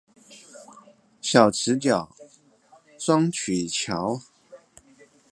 [1.21, 2.09] 小池角
[2.97, 4.19] 雙曲橋